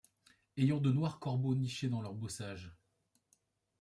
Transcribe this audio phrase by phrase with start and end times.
[0.57, 2.73] Ayant de noirs corbeaux nichés dans leurs bossages